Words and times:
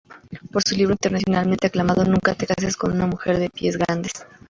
Por 0.51 0.63
su 0.67 0.73
libro 0.75 0.93
internacionalmente 0.93 1.67
aclamado 1.67 2.03
"Nunca 2.05 2.33
te 2.33 2.47
cases 2.47 2.75
con 2.75 2.89
una 2.91 3.05
mujer 3.05 3.37
de 3.37 3.51
pies 3.51 3.77
grandes. 3.77 4.13